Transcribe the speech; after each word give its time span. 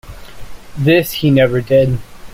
This 0.79 1.11
he 1.11 1.29
never 1.29 1.61
did. 1.61 1.99